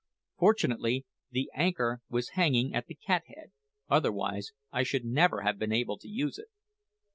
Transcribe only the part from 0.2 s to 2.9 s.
Fortunately the anchor was hanging at